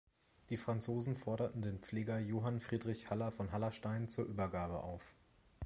Die 0.49 0.57
Franzosen 0.57 1.15
forderten 1.15 1.61
den 1.61 1.77
Pfleger 1.77 2.17
Johann 2.17 2.59
Friedrich 2.59 3.11
Haller 3.11 3.29
von 3.29 3.51
Hallerstein 3.51 4.09
zur 4.09 4.25
Übergabe 4.25 4.81
auf. 4.81 5.13